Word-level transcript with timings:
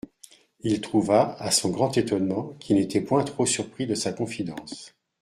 Il 0.61 0.81
trouva, 0.81 1.35
à 1.39 1.51
son 1.51 1.69
grand 1.69 1.95
étonnement, 1.95 2.55
qu'il 2.59 2.75
n'était 2.77 3.01
point 3.01 3.23
trop 3.23 3.45
surpris 3.45 3.85
de 3.85 3.93
sa 3.93 4.11
confidence. 4.11 4.95